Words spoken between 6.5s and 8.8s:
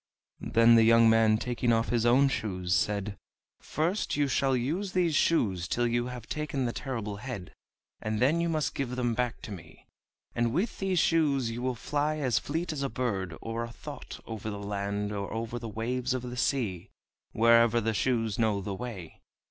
the Terrible Head, and then you must